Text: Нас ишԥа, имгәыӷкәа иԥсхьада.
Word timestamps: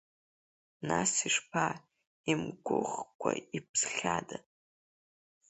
Нас 0.87 1.11
ишԥа, 1.27 1.67
имгәыӷкәа 2.31 3.31
иԥсхьада. 3.57 4.37